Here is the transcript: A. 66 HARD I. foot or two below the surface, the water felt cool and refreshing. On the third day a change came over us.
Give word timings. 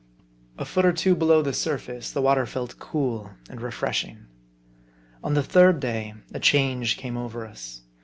A. 0.57 0.65
66 0.65 0.65
HARD 0.65 0.67
I. 0.67 0.71
foot 0.71 0.85
or 0.85 0.93
two 0.97 1.15
below 1.15 1.41
the 1.43 1.53
surface, 1.53 2.11
the 2.11 2.23
water 2.23 2.47
felt 2.47 2.79
cool 2.79 3.29
and 3.47 3.61
refreshing. 3.61 4.25
On 5.23 5.35
the 5.35 5.43
third 5.43 5.79
day 5.79 6.15
a 6.33 6.39
change 6.39 6.97
came 6.97 7.17
over 7.17 7.45
us. 7.45 7.81